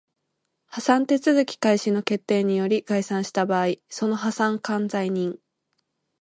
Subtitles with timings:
[0.65, 5.37] 破産手続開始の決定により解散した場合その破産管財人